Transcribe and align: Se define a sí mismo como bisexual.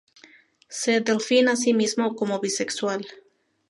Se 0.79 0.99
define 0.99 1.51
a 1.51 1.55
sí 1.55 1.75
mismo 1.75 2.15
como 2.15 2.39
bisexual. 2.39 3.05